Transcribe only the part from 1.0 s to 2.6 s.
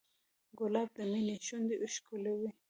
مینې شونډې ښکلوي.